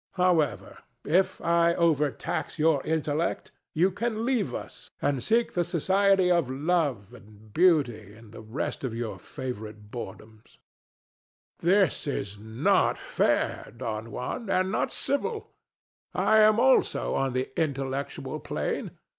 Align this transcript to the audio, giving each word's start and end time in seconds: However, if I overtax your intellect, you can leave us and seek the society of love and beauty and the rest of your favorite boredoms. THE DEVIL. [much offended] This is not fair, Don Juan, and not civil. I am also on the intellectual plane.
However, 0.13 0.79
if 1.05 1.39
I 1.41 1.75
overtax 1.75 2.57
your 2.57 2.83
intellect, 2.83 3.51
you 3.71 3.91
can 3.91 4.25
leave 4.25 4.51
us 4.55 4.89
and 4.99 5.23
seek 5.23 5.53
the 5.53 5.63
society 5.63 6.31
of 6.31 6.49
love 6.49 7.13
and 7.13 7.53
beauty 7.53 8.15
and 8.15 8.31
the 8.31 8.41
rest 8.41 8.83
of 8.83 8.95
your 8.95 9.19
favorite 9.19 9.91
boredoms. 9.91 10.57
THE 11.59 11.67
DEVIL. 11.67 11.81
[much 11.83 11.87
offended] 11.87 11.87
This 11.91 12.07
is 12.07 12.39
not 12.39 12.97
fair, 12.97 13.73
Don 13.77 14.09
Juan, 14.09 14.49
and 14.49 14.71
not 14.71 14.91
civil. 14.91 15.51
I 16.15 16.39
am 16.39 16.59
also 16.59 17.13
on 17.13 17.33
the 17.33 17.51
intellectual 17.55 18.39
plane. 18.39 18.97